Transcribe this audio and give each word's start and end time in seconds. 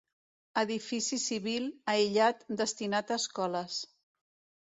Edifici 0.61 1.19
civil, 1.25 1.67
aïllat, 1.93 2.41
destinat 2.63 3.13
a 3.17 3.21
escoles. 3.25 3.77